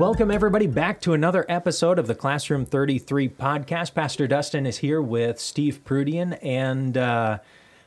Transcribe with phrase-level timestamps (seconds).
[0.00, 3.92] Welcome, everybody, back to another episode of the Classroom 33 podcast.
[3.92, 7.40] Pastor Dustin is here with Steve Prudian, and uh,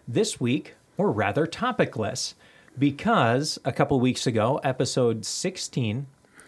[0.08, 2.36] this week we're rather topicless
[2.78, 6.05] because a couple weeks ago, episode 16,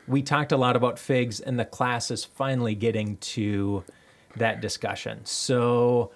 [0.08, 3.84] we talked a lot about figs, and the class is finally getting to
[4.36, 5.26] that discussion.
[5.26, 6.12] So,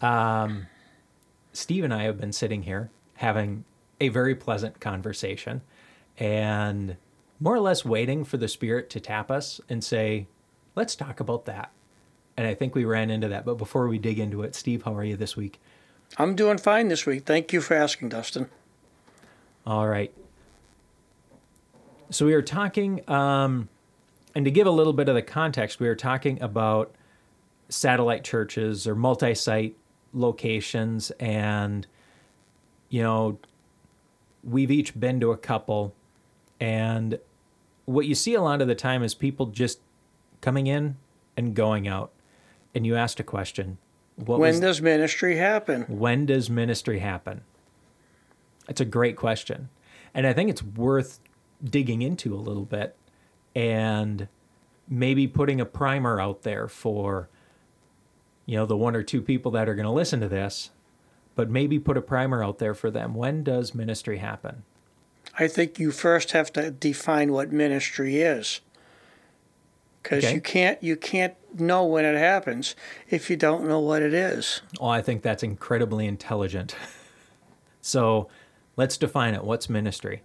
[0.00, 0.66] um,
[1.52, 3.66] Steve and I have been sitting here having
[4.00, 5.60] a very pleasant conversation
[6.16, 6.96] and
[7.40, 10.26] more or less waiting for the Spirit to tap us and say,
[10.74, 11.70] let's talk about that.
[12.36, 13.44] And I think we ran into that.
[13.44, 15.60] But before we dig into it, Steve, how are you this week?
[16.18, 17.24] I'm doing fine this week.
[17.24, 18.48] Thank you for asking, Dustin.
[19.66, 20.12] All right.
[22.10, 23.68] So we are talking, um,
[24.34, 26.94] and to give a little bit of the context, we are talking about
[27.68, 29.76] satellite churches or multi site
[30.12, 31.10] locations.
[31.12, 31.86] And,
[32.88, 33.38] you know,
[34.42, 35.94] we've each been to a couple.
[36.60, 37.18] And
[37.84, 39.80] what you see a lot of the time is people just
[40.40, 40.96] coming in
[41.36, 42.12] and going out.
[42.74, 43.78] And you asked a question.
[44.16, 45.82] What when was, does ministry happen?
[45.82, 47.42] When does ministry happen?
[48.68, 49.68] It's a great question.
[50.12, 51.20] And I think it's worth
[51.62, 52.96] digging into a little bit
[53.54, 54.28] and
[54.88, 57.28] maybe putting a primer out there for
[58.46, 60.70] you know the one or two people that are going to listen to this
[61.34, 64.62] but maybe put a primer out there for them when does ministry happen
[65.38, 68.60] i think you first have to define what ministry is.
[70.02, 70.34] Because okay.
[70.34, 72.76] you can't you can't know when it happens
[73.08, 74.60] if you don't know what it is.
[74.78, 76.74] Oh i think that's incredibly intelligent.
[77.84, 78.28] So
[78.76, 79.44] let's define it.
[79.44, 80.22] What's ministry?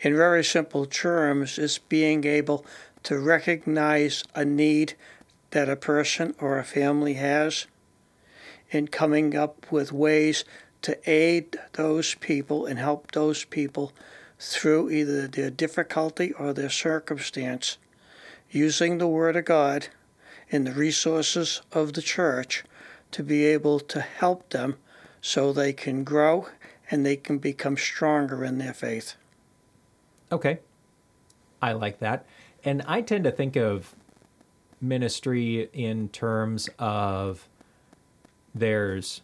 [0.00, 2.66] In very simple terms it's being able
[3.04, 4.94] to recognize a need
[5.52, 7.68] that a person or a family has
[8.70, 10.44] in coming up with ways
[10.84, 13.92] to aid those people and help those people
[14.38, 17.78] through either their difficulty or their circumstance,
[18.50, 19.88] using the Word of God
[20.52, 22.64] and the resources of the church
[23.12, 24.76] to be able to help them
[25.22, 26.48] so they can grow
[26.90, 29.14] and they can become stronger in their faith.
[30.30, 30.58] Okay.
[31.62, 32.26] I like that.
[32.62, 33.94] And I tend to think of
[34.82, 37.48] ministry in terms of
[38.54, 39.22] there's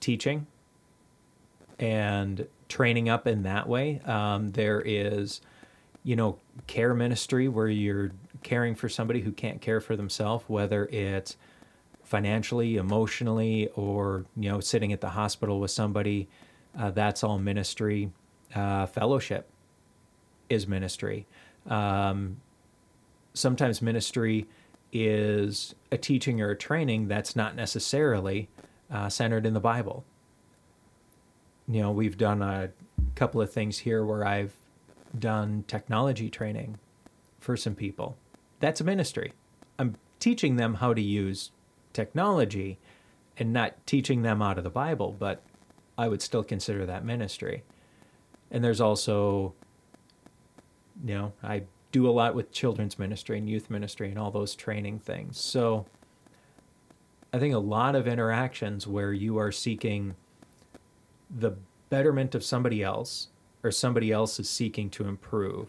[0.00, 0.46] teaching
[1.78, 4.00] and training up in that way.
[4.04, 5.40] Um, there is,
[6.04, 8.12] you know, care ministry where you're
[8.42, 11.36] caring for somebody who can't care for themselves, whether it's
[12.04, 16.28] financially, emotionally, or, you know, sitting at the hospital with somebody.
[16.78, 18.10] Uh, that's all ministry.
[18.54, 19.48] Uh, fellowship
[20.48, 21.26] is ministry.
[21.68, 22.40] Um,
[23.34, 24.46] sometimes ministry
[24.92, 28.48] is a teaching or a training that's not necessarily
[28.90, 30.04] uh, centered in the Bible.
[31.68, 32.70] You know, we've done a
[33.14, 34.54] couple of things here where I've
[35.18, 36.78] done technology training
[37.38, 38.16] for some people.
[38.58, 39.32] That's a ministry.
[39.78, 41.50] I'm teaching them how to use
[41.92, 42.78] technology
[43.36, 45.42] and not teaching them out of the Bible, but
[45.96, 47.62] I would still consider that ministry.
[48.50, 49.54] And there's also,
[51.04, 51.62] you know, I
[51.92, 55.38] do a lot with children's ministry and youth ministry and all those training things.
[55.40, 55.86] So
[57.32, 60.16] I think a lot of interactions where you are seeking
[61.30, 61.52] the
[61.88, 63.28] betterment of somebody else
[63.62, 65.68] or somebody else is seeking to improve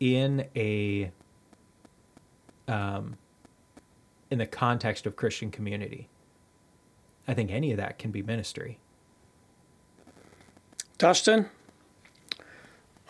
[0.00, 1.10] in a
[2.68, 3.16] um,
[4.30, 6.08] in the context of Christian community.
[7.28, 8.78] I think any of that can be ministry.
[10.98, 11.50] Dustin,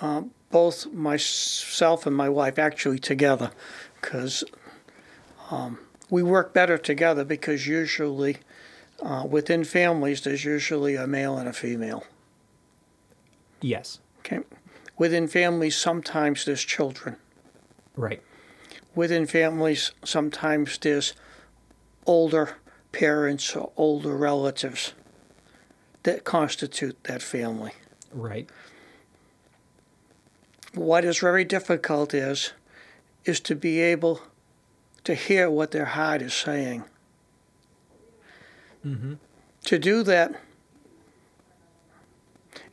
[0.00, 3.50] um, both myself and my wife actually together
[4.00, 4.44] because
[5.50, 5.78] um,
[6.10, 8.38] we work better together because usually
[9.02, 12.04] uh, within families there's usually a male and a female.
[13.60, 14.00] Yes.
[14.20, 14.40] Okay.
[14.98, 17.16] Within families sometimes there's children.
[17.96, 18.22] Right.
[18.94, 21.14] Within families sometimes there's
[22.06, 22.56] older
[22.92, 24.94] parents or older relatives
[26.04, 27.72] that constitute that family.
[28.12, 28.48] Right
[30.76, 32.52] what is very difficult is
[33.24, 34.20] is to be able
[35.06, 36.82] to hear what their heart is saying.
[38.84, 39.14] Mm-hmm.
[39.66, 40.34] To do that,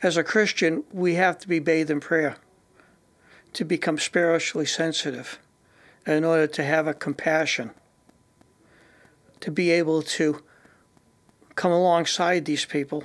[0.01, 2.37] as a Christian, we have to be bathed in prayer
[3.53, 5.37] to become spiritually sensitive
[6.07, 7.69] in order to have a compassion,
[9.39, 10.41] to be able to
[11.53, 13.03] come alongside these people,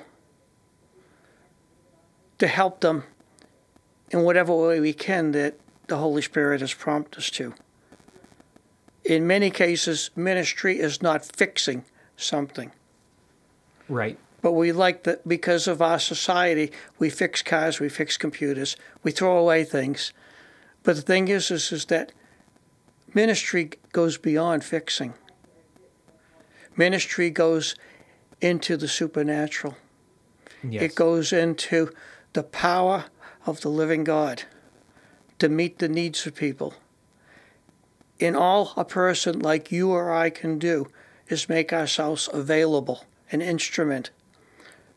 [2.38, 3.04] to help them
[4.10, 7.52] in whatever way we can that the Holy Spirit has prompted us to.
[9.08, 11.86] In many cases, ministry is not fixing
[12.18, 12.72] something.
[13.88, 14.18] Right.
[14.42, 19.10] But we like that because of our society, we fix cars, we fix computers, we
[19.10, 20.12] throw away things.
[20.82, 22.12] But the thing is, is, is that
[23.14, 25.14] ministry goes beyond fixing.
[26.76, 27.76] Ministry goes
[28.42, 29.74] into the supernatural.
[30.62, 30.82] Yes.
[30.82, 31.94] It goes into
[32.34, 33.06] the power
[33.46, 34.42] of the living God
[35.38, 36.74] to meet the needs of people.
[38.18, 40.88] In all a person like you or I can do
[41.28, 44.10] is make ourselves available, an instrument,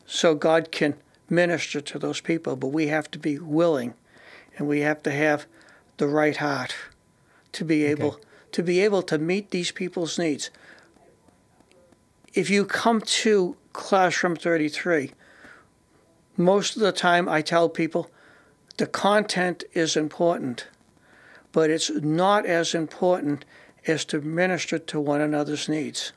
[0.06, 0.94] so God can
[1.30, 2.56] minister to those people.
[2.56, 3.94] But we have to be willing
[4.58, 5.46] and we have to have
[5.98, 6.74] the right heart
[7.52, 8.22] to be able Okay.
[8.52, 10.50] to be able to meet these people's needs.
[12.34, 15.12] If you come to classroom 33,
[16.36, 18.10] most of the time I tell people
[18.78, 20.66] the content is important,
[21.52, 23.44] but it's not as important
[23.86, 26.12] as to minister to one another's needs.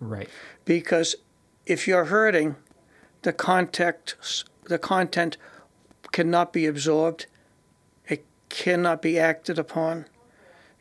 [0.00, 0.28] right.
[0.64, 1.16] Because
[1.66, 2.56] if you're hurting,
[3.22, 5.36] the context, the content
[6.12, 7.26] cannot be absorbed,
[8.06, 10.06] it cannot be acted upon,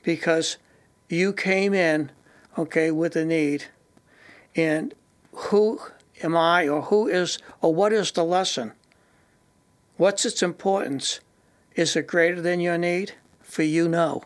[0.03, 0.57] because
[1.07, 2.11] you came in,
[2.57, 3.65] okay, with a need,
[4.55, 4.93] and
[5.33, 5.79] who
[6.23, 8.73] am I, or who is, or what is the lesson?
[9.97, 11.19] What's its importance?
[11.75, 13.13] Is it greater than your need?
[13.51, 14.23] For you, know.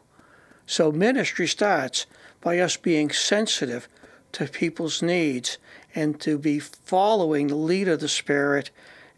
[0.68, 2.06] So ministry starts
[2.42, 3.90] by us being sensitive
[4.34, 5.58] to people's needs
[5.96, 8.70] and to be following the lead of the Spirit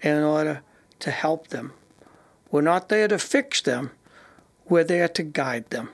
[0.01, 0.61] in order
[0.99, 1.73] to help them.
[2.49, 3.91] We're not there to fix them,
[4.69, 5.89] we're there to guide them.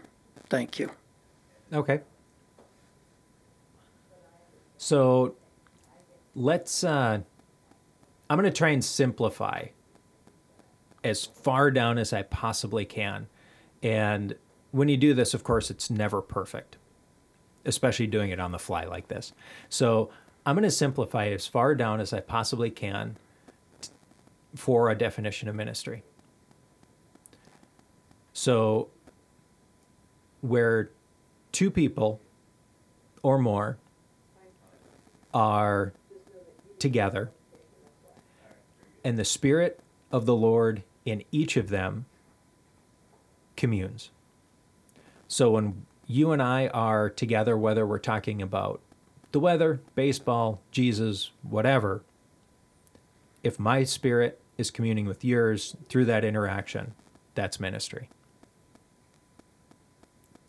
[0.48, 0.92] Thank you.
[1.74, 2.02] Okay.
[4.78, 5.34] So
[6.36, 7.22] let's uh
[8.30, 9.66] I'm going to try and simplify
[11.04, 13.28] as far down as I possibly can.
[13.84, 14.36] And
[14.72, 16.78] when you do this, of course, it's never perfect,
[17.66, 19.34] especially doing it on the fly like this.
[19.70, 20.10] So
[20.46, 23.18] I'm going to simplify as far down as I possibly can
[24.56, 26.04] for a definition of ministry.
[28.32, 28.90] So,
[30.42, 30.90] where
[31.52, 32.20] two people
[33.22, 33.78] or more
[35.34, 35.94] are
[36.80, 37.32] together,
[39.04, 39.80] and the Spirit
[40.12, 42.06] of the Lord in each of them
[43.64, 44.12] communes.
[45.30, 48.82] So when you and I are together, whether we're talking about
[49.32, 52.04] the weather, baseball, Jesus, whatever,
[53.42, 56.94] if my spirit is communing with yours through that interaction,
[57.36, 58.10] that's ministry.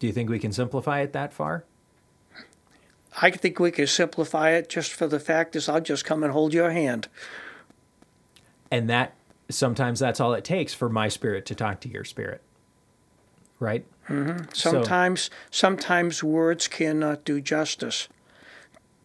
[0.00, 1.64] Do you think we can simplify it that far?
[3.22, 6.32] I think we can simplify it just for the fact is I'll just come and
[6.32, 7.06] hold your hand.
[8.72, 9.14] And that
[9.49, 12.43] sometimes that's all it takes for my spirit to talk to your spirit.
[13.61, 13.85] Right?
[14.09, 18.09] So- Sometimes sometimes words cannot do justice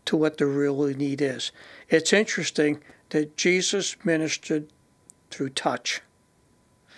[0.06, 1.52] to what the real need is.
[1.90, 4.68] It's interesting that Jesus ministered
[5.32, 6.02] through touch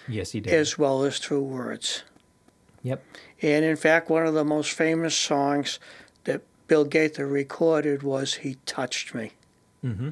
[0.07, 0.53] Yes, he did.
[0.53, 2.03] as well as through words.
[2.83, 3.03] Yep.
[3.41, 5.79] And in fact, one of the most famous songs
[6.23, 9.33] that Bill Gaither recorded was He Touched Me.
[9.83, 10.09] Mm-hmm.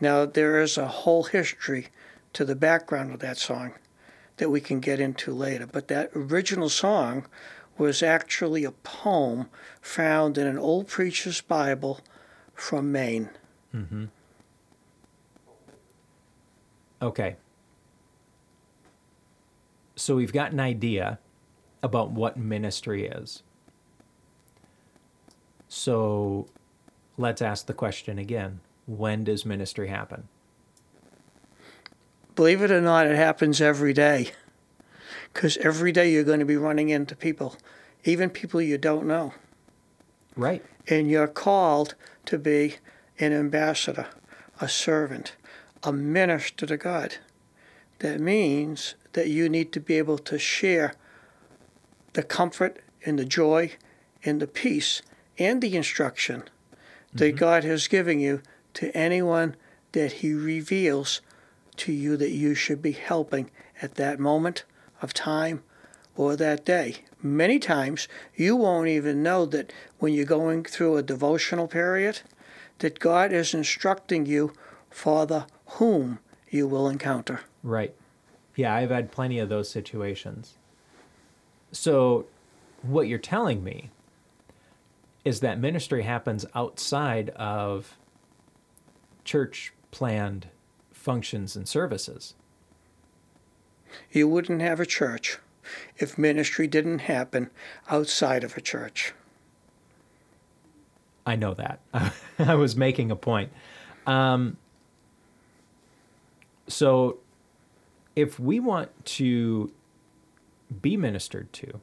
[0.00, 1.88] Now, there is a whole history
[2.32, 3.74] to the background of that song
[4.40, 7.26] that we can get into later, but that original song
[7.76, 9.48] was actually a poem
[9.82, 12.00] found in an old preacher's Bible
[12.54, 13.28] from Maine.
[13.74, 14.06] Mm-hmm.
[17.02, 17.36] Okay.
[19.94, 21.18] So we've got an idea
[21.82, 23.42] about what ministry is.
[25.68, 26.46] So
[27.18, 28.60] let's ask the question again.
[28.86, 30.28] When does ministry happen?
[32.40, 34.30] Believe it or not, it happens every day.
[35.30, 37.56] Because every day you're going to be running into people,
[38.06, 39.34] even people you don't know.
[40.34, 40.64] Right.
[40.88, 42.76] and you're called to be
[43.18, 44.06] an ambassador,
[44.58, 45.36] a servant,
[45.82, 47.16] a minister to God.
[47.98, 50.94] That means that you need to be able to share
[52.14, 53.72] the comfort and the joy
[54.24, 55.02] and the peace
[55.38, 56.44] and the instruction
[57.12, 57.36] that mm-hmm.
[57.36, 58.40] God has given you
[58.72, 59.56] to anyone
[59.92, 61.20] that He reveals
[61.80, 63.50] to you that you should be helping
[63.82, 64.64] at that moment
[65.02, 65.62] of time
[66.16, 66.96] or that day.
[67.22, 72.20] Many times you won't even know that when you're going through a devotional period,
[72.78, 74.52] that God is instructing you
[74.90, 76.18] for the whom
[76.48, 77.40] you will encounter.
[77.62, 77.94] Right.
[78.56, 80.54] Yeah, I've had plenty of those situations.
[81.72, 82.26] So,
[82.82, 83.90] what you're telling me
[85.24, 87.96] is that ministry happens outside of
[89.24, 90.48] church planned
[91.00, 92.34] functions and services.
[94.12, 95.38] You wouldn't have a church
[95.96, 97.50] if ministry didn't happen
[97.88, 99.12] outside of a church.
[101.26, 101.80] I know that.
[102.38, 103.50] I was making a point.
[104.06, 104.56] Um,
[106.68, 107.18] so,
[108.14, 109.72] if we want to
[110.80, 111.80] be ministered to.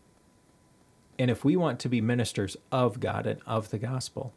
[1.19, 4.33] And if we want to be ministers of God and of the gospel,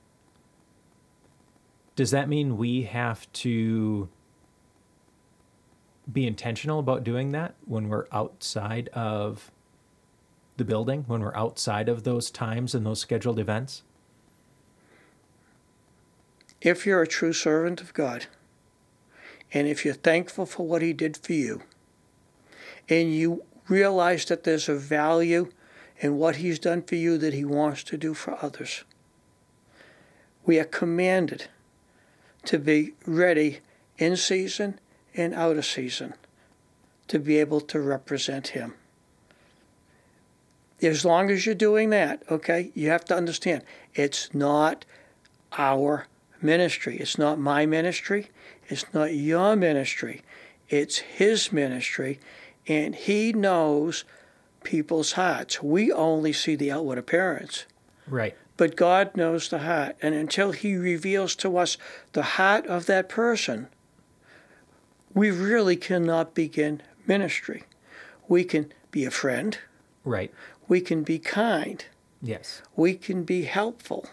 [1.94, 4.08] does that mean we have to
[6.12, 9.50] be intentional about doing that when we're outside of
[10.56, 13.82] the building, when we're outside of those times and those scheduled events?
[16.60, 18.26] If you're a true servant of God,
[19.52, 21.62] and if you're thankful for what He did for you,
[22.88, 25.50] and you realize that there's a value
[25.98, 28.84] in what He's done for you that He wants to do for others,
[30.44, 31.46] we are commanded
[32.44, 33.60] to be ready
[33.98, 34.78] in season
[35.14, 36.14] and out of season
[37.08, 38.74] to be able to represent Him.
[40.82, 43.62] As long as you're doing that, okay, you have to understand
[43.94, 44.84] it's not
[45.58, 46.06] our
[46.40, 46.98] ministry.
[46.98, 48.30] It's not my ministry.
[48.68, 50.22] It's not your ministry.
[50.68, 52.20] It's His ministry.
[52.66, 54.04] And He knows
[54.62, 55.62] people's hearts.
[55.62, 57.66] We only see the outward appearance.
[58.06, 58.36] Right.
[58.56, 59.96] But God knows the heart.
[60.00, 61.76] And until He reveals to us
[62.12, 63.68] the heart of that person,
[65.14, 67.64] we really cannot begin ministry.
[68.28, 69.58] We can be a friend.
[70.04, 70.32] Right.
[70.68, 71.84] We can be kind.
[72.22, 72.62] Yes.
[72.76, 74.06] We can be helpful.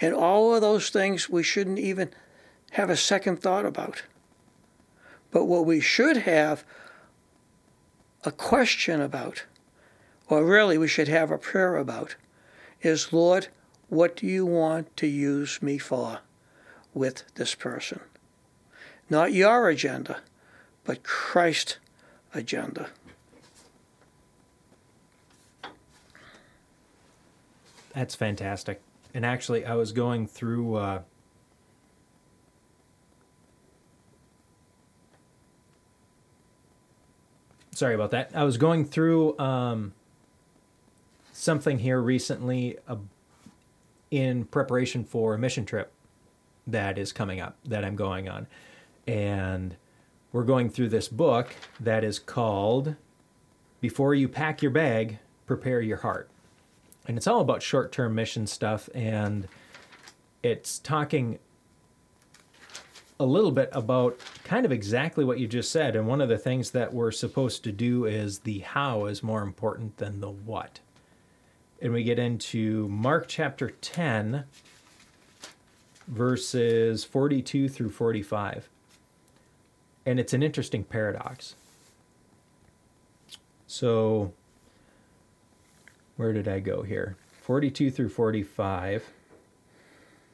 [0.00, 2.10] And all of those things we shouldn't even
[2.72, 4.02] have a second thought about.
[5.30, 6.64] But what we should have
[8.24, 9.44] a question about,
[10.28, 12.16] or really we should have a prayer about,
[12.82, 13.48] is Lord,
[13.88, 16.20] what do you want to use me for
[16.94, 18.00] with this person?
[19.10, 20.20] Not your agenda,
[20.84, 21.78] but Christ's
[22.34, 22.90] agenda.
[27.94, 28.80] That's fantastic.
[29.14, 30.76] And actually, I was going through.
[30.76, 31.02] Uh,
[37.72, 38.30] sorry about that.
[38.34, 39.92] I was going through um,
[41.32, 42.96] something here recently uh,
[44.10, 45.92] in preparation for a mission trip
[46.66, 48.46] that is coming up that I'm going on.
[49.06, 49.76] And
[50.32, 52.96] we're going through this book that is called
[53.80, 56.30] Before You Pack Your Bag, Prepare Your Heart.
[57.06, 58.88] And it's all about short term mission stuff.
[58.94, 59.46] And
[60.42, 61.38] it's talking
[63.20, 65.94] a little bit about kind of exactly what you just said.
[65.94, 69.42] And one of the things that we're supposed to do is the how is more
[69.42, 70.80] important than the what.
[71.80, 74.44] And we get into Mark chapter 10,
[76.08, 78.68] verses 42 through 45.
[80.04, 81.54] And it's an interesting paradox.
[83.66, 84.32] So,
[86.16, 87.16] where did I go here?
[87.40, 89.08] 42 through 45.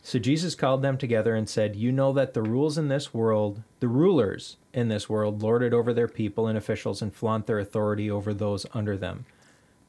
[0.02, 3.62] So Jesus called them together and said, You know that the rules in this world,
[3.80, 7.58] the rulers in this world, lord it over their people and officials and flaunt their
[7.58, 9.26] authority over those under them.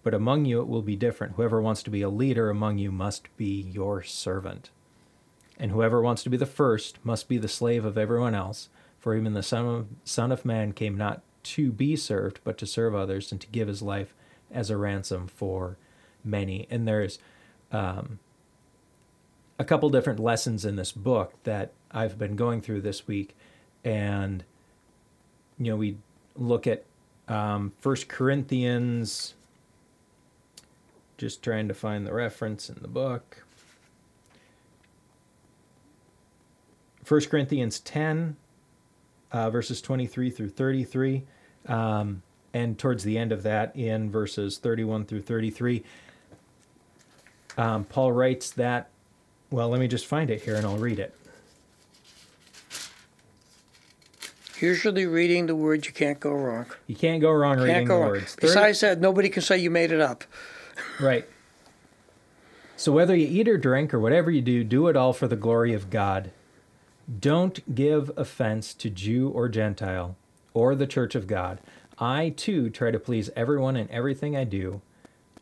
[0.04, 1.36] But among you it will be different.
[1.36, 4.72] Whoever wants to be a leader among you must be your servant.
[5.58, 8.70] And whoever wants to be the first must be the slave of everyone else.
[9.00, 12.66] For even the Son of, Son of Man came not to be served, but to
[12.66, 14.14] serve others and to give his life
[14.52, 15.78] as a ransom for
[16.24, 16.68] many.
[16.70, 17.20] And there's
[17.72, 18.20] um,
[19.58, 23.36] a couple different lessons in this book that I've been going through this week.
[23.84, 24.44] And,
[25.58, 25.98] you know, we
[26.36, 26.84] look at
[27.28, 29.36] um, First Corinthians,
[31.18, 33.46] just trying to find the reference in the book.
[37.08, 38.36] 1 Corinthians 10,
[39.32, 41.24] uh, verses 23 through 33.
[41.68, 42.22] Um,
[42.54, 45.84] and towards the end of that, in verses 31 through 33,
[47.58, 48.90] um, Paul writes that.
[49.52, 51.16] Well, let me just find it here and I'll read it.
[54.62, 56.66] Usually, reading the words, you can't go wrong.
[56.88, 58.10] You can't go wrong reading Can't go the wrong.
[58.12, 58.36] words.
[58.40, 60.26] Besides that, nobody can say you made it up.
[61.00, 61.26] Right.
[62.76, 65.36] So whether you eat or drink or whatever you do, do it all for the
[65.36, 66.32] glory of God.
[67.18, 70.16] Don't give offense to Jew or Gentile
[70.54, 71.60] or the church of God.
[71.98, 74.82] I too try to please everyone in everything I do.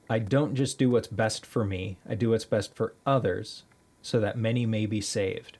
[0.10, 3.64] I don't just do what's best for me, I do what's best for others
[4.02, 5.58] so that many may be saved.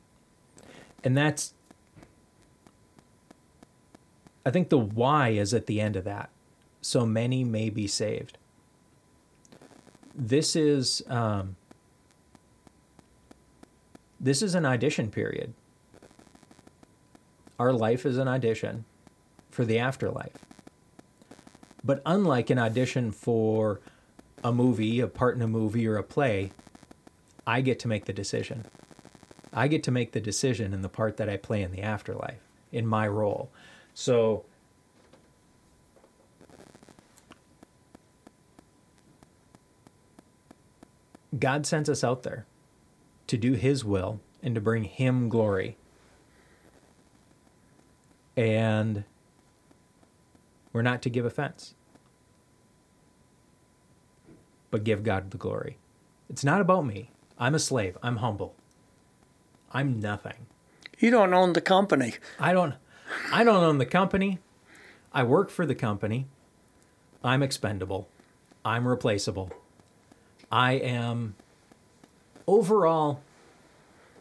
[1.04, 1.54] And that's,
[4.46, 6.30] I think the why is at the end of that.
[6.82, 8.38] So many may be saved.
[10.16, 11.58] This is, um,
[14.20, 15.54] this is an audition period.
[17.60, 18.86] Our life is an audition
[19.50, 20.38] for the afterlife.
[21.84, 23.80] But unlike an audition for
[24.44, 26.52] a movie, a part in a movie, or a play,
[27.46, 28.66] I get to make the decision.
[29.54, 32.42] I get to make the decision in the part that I play in the afterlife,
[32.72, 33.50] in my role.
[33.94, 34.46] So
[41.40, 42.46] God sends us out there
[43.28, 45.78] to do His will and to bring Him glory.
[48.38, 49.04] And
[50.72, 51.74] we're not to give offense,
[54.72, 55.78] but give God the glory.
[56.30, 57.10] It's not about me.
[57.40, 57.98] I'm a slave.
[58.04, 58.56] I'm humble.
[59.72, 60.46] I'm nothing.
[61.00, 62.14] You don't own the company.
[62.40, 62.76] I don't
[63.32, 64.40] I don't own the company.
[65.14, 66.28] I work for the company.
[67.24, 68.08] I'm expendable.
[68.64, 69.52] I'm replaceable.
[70.52, 71.36] I am
[72.46, 73.22] overall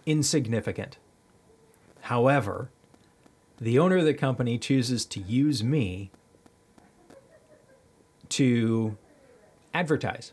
[0.06, 0.98] insignificant.
[2.02, 2.70] However,
[3.60, 6.10] the owner of the company chooses to use me
[8.30, 8.96] to
[9.72, 10.32] advertise.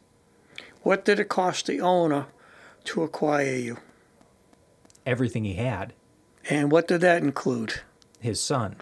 [0.81, 2.27] What did it cost the owner
[2.85, 3.77] to acquire you?
[5.05, 5.93] Everything he had,
[6.49, 7.81] And what did that include?
[8.19, 8.77] his son.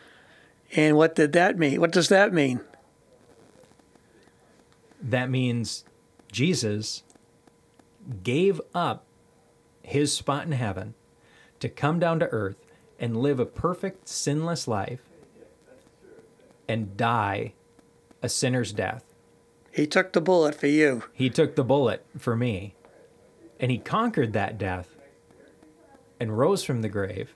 [0.76, 1.82] And what did that mean?
[1.82, 2.62] What does that mean?
[5.02, 5.84] That means
[6.32, 7.02] Jesus
[8.22, 9.04] gave up
[9.82, 10.94] his spot in heaven
[11.60, 12.61] to come down to earth
[13.02, 15.02] and live a perfect, sinless life
[16.70, 17.52] and die
[18.22, 19.04] a sinner's death.
[19.72, 21.04] He took the bullet for you.
[21.12, 22.76] He took the bullet for me
[23.60, 24.96] and he conquered that death
[26.20, 27.34] and rose from the grave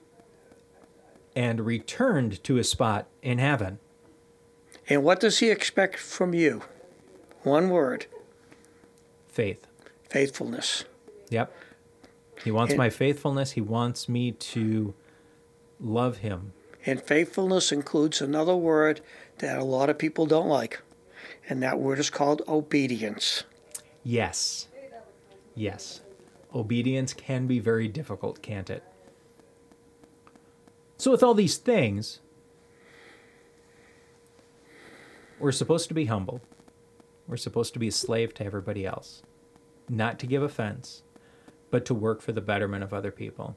[1.34, 3.78] and returned to his spot in heaven.
[4.88, 6.62] And what does he expect from you?
[7.42, 8.06] One word
[9.28, 9.66] Faith.
[10.08, 10.84] faithfulness.
[11.30, 11.52] Yep.
[12.44, 13.52] He wants And- my faithfulness.
[13.52, 14.94] He wants me to
[15.80, 16.52] love him.
[16.84, 19.00] And faithfulness includes another word
[19.38, 20.80] that a lot of people don't like.
[21.48, 23.44] And that word is called obedience.
[24.04, 24.68] Yes.
[25.54, 26.00] Yes.
[26.54, 28.84] Obedience can be very difficult, can't it?
[30.96, 32.20] So, with all these things,
[35.38, 36.40] we're supposed to be humble.
[37.26, 39.22] We're supposed to be a slave to everybody else,
[39.88, 41.02] not to give offense,
[41.70, 43.56] but to work for the betterment of other people.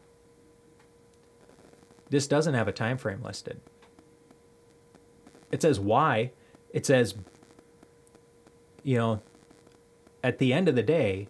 [2.09, 3.61] This doesn't have a time frame listed.
[5.51, 6.31] It says why.
[6.71, 7.15] It says,
[8.83, 9.21] you know,
[10.23, 11.27] at the end of the day,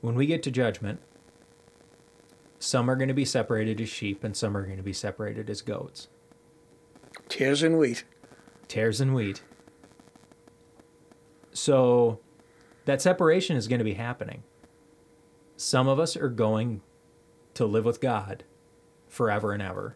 [0.00, 1.00] when we get to judgment,
[2.58, 5.50] some are going to be separated as sheep and some are going to be separated
[5.50, 6.08] as goats,
[7.28, 8.04] Tears and wheat.
[8.68, 9.42] tares and wheat.
[11.52, 12.20] So
[12.84, 14.42] that separation is going to be happening.
[15.56, 16.82] Some of us are going
[17.54, 18.44] to live with God
[19.12, 19.94] forever and ever,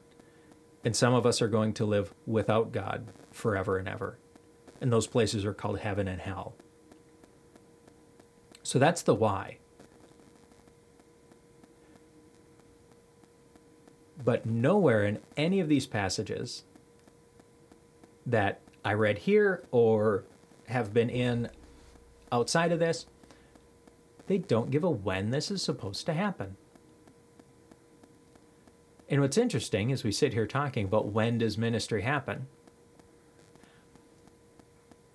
[0.84, 4.18] and some of us are going to live without God forever and ever.
[4.78, 6.54] And those places are called heaven and hell.
[8.62, 9.56] So that's the why.
[14.22, 16.64] But nowhere in any of these passages
[18.26, 20.24] that I read here or
[20.66, 21.48] have been in
[22.30, 23.06] outside of this,
[24.26, 26.58] they don't give a when this is supposed to happen.
[29.08, 32.48] And what's interesting is we sit here talking about when does ministry happen?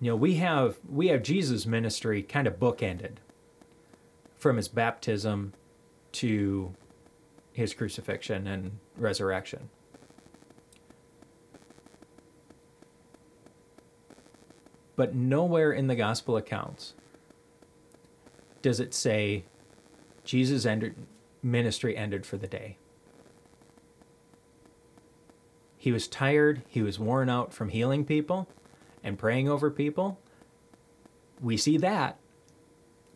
[0.00, 3.16] You know, we have we have Jesus' ministry kind of bookended
[4.36, 5.52] from his baptism
[6.12, 6.74] to
[7.52, 9.68] his crucifixion and resurrection.
[14.96, 16.94] But nowhere in the gospel accounts
[18.60, 19.44] does it say
[20.24, 20.94] Jesus' ended,
[21.42, 22.76] ministry ended for the day.
[25.82, 28.48] He was tired, he was worn out from healing people
[29.02, 30.16] and praying over people.
[31.40, 32.18] We see that,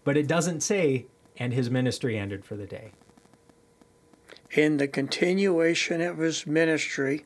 [0.02, 2.90] but it doesn't say, and his ministry ended for the day.
[4.50, 7.24] In the continuation of his ministry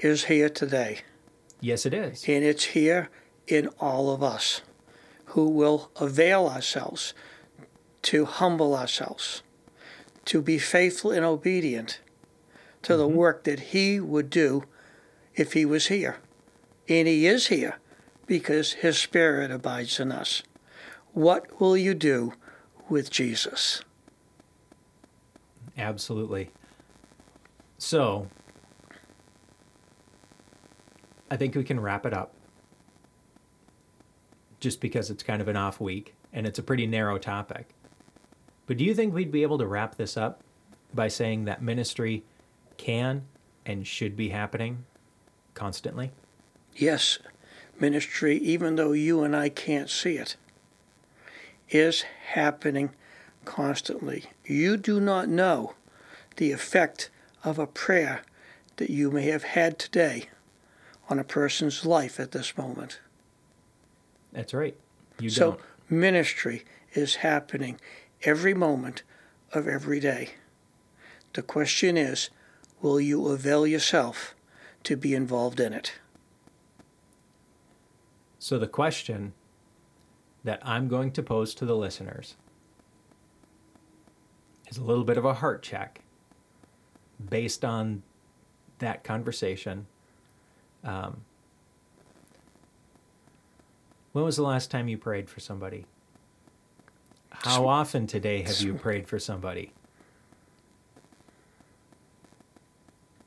[0.00, 0.98] is here today.
[1.62, 2.28] Yes, it is.
[2.28, 3.08] And it's here
[3.46, 4.60] in all of us
[5.28, 7.14] who will avail ourselves
[8.02, 9.42] to humble ourselves,
[10.26, 12.00] to be faithful and obedient
[12.82, 13.16] to the mm-hmm.
[13.16, 14.64] work that he would do
[15.34, 16.18] if he was here.
[16.88, 17.78] And he is here
[18.26, 20.42] because his spirit abides in us.
[21.12, 22.34] What will you do
[22.88, 23.82] with Jesus?
[25.76, 26.50] Absolutely.
[27.78, 28.28] So,
[31.30, 32.34] I think we can wrap it up
[34.60, 37.74] just because it's kind of an off week and it's a pretty narrow topic.
[38.66, 40.42] But do you think we'd be able to wrap this up
[40.92, 42.24] by saying that ministry
[42.78, 43.26] can
[43.66, 44.86] and should be happening
[45.52, 46.12] constantly?
[46.74, 47.18] Yes,
[47.78, 50.36] ministry, even though you and I can't see it,
[51.68, 52.90] is happening
[53.44, 54.24] constantly.
[54.44, 55.74] You do not know
[56.36, 57.10] the effect
[57.44, 58.22] of a prayer
[58.76, 60.28] that you may have had today
[61.10, 63.00] on a person's life at this moment.
[64.32, 64.76] That's right.
[65.18, 65.60] You so, don't.
[65.90, 66.64] ministry
[66.94, 67.80] is happening
[68.22, 69.02] every moment
[69.52, 70.30] of every day.
[71.32, 72.30] The question is
[72.80, 74.34] will you avail yourself
[74.84, 75.94] to be involved in it?
[78.38, 79.32] So, the question
[80.44, 82.36] that I'm going to pose to the listeners
[84.68, 86.02] is a little bit of a heart check
[87.28, 88.02] based on
[88.78, 89.86] that conversation.
[90.84, 91.22] Um,
[94.12, 95.84] when was the last time you prayed for somebody?
[97.30, 99.72] How often today have you prayed for somebody?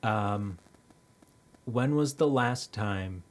[0.02, 0.58] Um,
[1.64, 3.22] when was the last time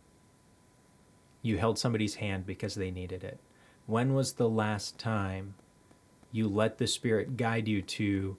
[1.42, 3.40] you held somebody's hand because they needed it?
[3.86, 5.56] When was the last time
[6.32, 8.38] you let the Spirit guide you to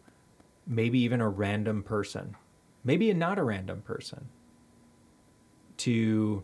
[0.67, 2.37] maybe even a random person,
[2.85, 4.29] maybe not a random person,
[5.79, 6.43] to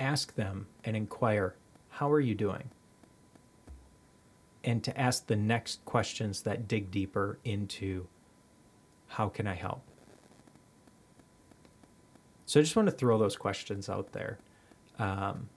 [0.00, 1.56] ask them and inquire,
[1.88, 2.70] How are you doing?
[4.62, 8.06] And to ask the next questions that dig deeper into,
[9.08, 9.82] How can I help?
[12.54, 14.38] So I just want to throw those questions out there.
[15.00, 15.48] Um,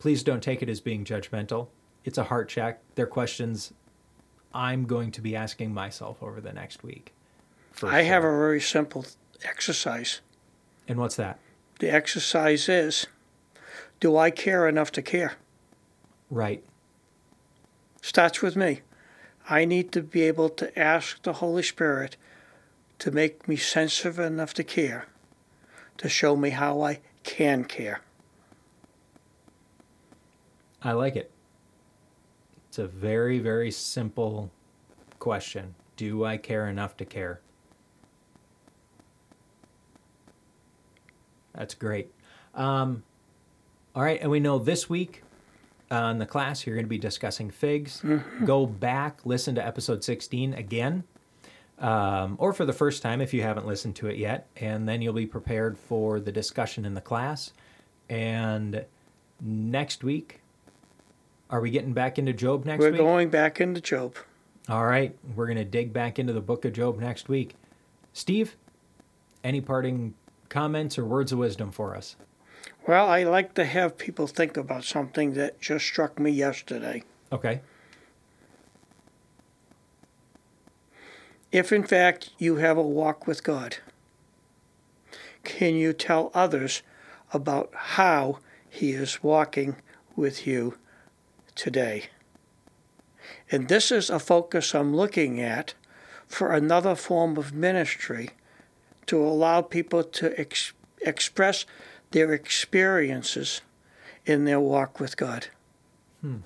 [0.00, 1.68] please don't take it as being judgmental.
[2.04, 2.80] It's a heart check.
[2.96, 3.72] They're questions
[4.52, 7.14] I'm going to be asking myself over the next week.
[7.80, 9.06] I have a very simple
[9.44, 10.20] exercise.
[10.88, 11.38] And what's that?
[11.78, 13.06] The exercise is
[14.00, 15.34] Do I care enough to care?
[16.28, 16.64] Right.
[18.02, 18.80] Starts with me.
[19.48, 22.16] I need to be able to ask the Holy Spirit
[22.98, 25.06] to make me sensitive enough to care,
[26.00, 28.00] to show me how I can care.
[30.82, 31.30] I like it.
[32.68, 34.50] It's a very, very simple
[35.18, 35.74] question.
[35.96, 37.42] Do I care enough to care?
[41.52, 42.10] That's great.
[42.54, 43.02] Um,
[43.94, 45.22] all right, and we know this week
[45.92, 48.00] uh, in the class you're going to be discussing figs.
[48.02, 48.46] Mm-hmm.
[48.46, 51.04] Go back, listen to episode 16 again,
[51.80, 55.00] um, or for the first time if you haven't listened to it yet, and then
[55.02, 57.52] you'll be prepared for the discussion in the class.
[58.08, 58.84] And
[59.40, 60.40] next week,
[61.48, 62.92] are we getting back into Job next week?
[62.92, 64.16] We're going back into Job.
[64.68, 67.54] All right, we're going to dig back into the book of Job next week.
[68.12, 68.56] Steve,
[69.42, 70.14] any parting
[70.48, 72.16] comments or words of wisdom for us?
[72.86, 77.02] Well, I like to have people think about something that just struck me yesterday.
[77.32, 77.62] Okay.
[81.52, 83.78] If in fact you have a walk with God,
[85.42, 86.82] can you tell others
[87.32, 89.76] about how He is walking
[90.14, 90.78] with you
[91.54, 92.04] today?
[93.50, 95.74] And this is a focus I'm looking at
[96.26, 98.30] for another form of ministry
[99.06, 101.66] to allow people to ex- express
[102.12, 103.60] their experiences
[104.24, 105.48] in their walk with God.
[106.20, 106.38] Hmm.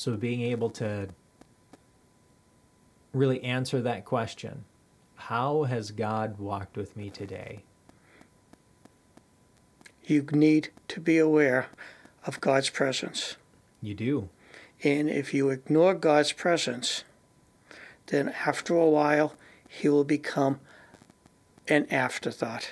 [0.00, 1.08] So being able to
[3.12, 4.64] really answer that question
[5.14, 7.64] how has God walked with me today?
[10.06, 11.66] You need to be aware
[12.24, 13.36] of God's presence.
[13.82, 14.30] You do.
[14.82, 17.04] And if you ignore God's presence,
[18.06, 19.34] then after a while,
[19.68, 20.60] He will become
[21.68, 22.70] an afterthought.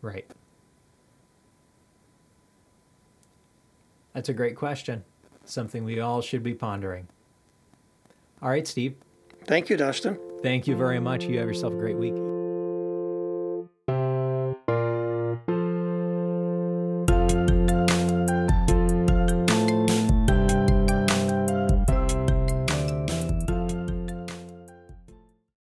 [0.00, 0.24] Right.
[4.14, 5.04] That's a great question.
[5.48, 7.08] Something we all should be pondering.
[8.42, 8.96] All right, Steve.
[9.46, 10.18] Thank you, Dustin.
[10.42, 11.24] Thank you very much.
[11.24, 12.27] You have yourself a great week.